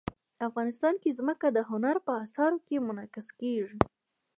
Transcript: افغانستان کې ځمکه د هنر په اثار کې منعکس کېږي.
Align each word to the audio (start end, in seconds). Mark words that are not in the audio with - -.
افغانستان 0.47 0.93
کې 1.01 1.15
ځمکه 1.19 1.47
د 1.51 1.57
هنر 1.69 1.95
په 2.05 2.11
اثار 2.23 2.51
کې 2.67 2.85
منعکس 2.87 3.27
کېږي. 3.39 3.79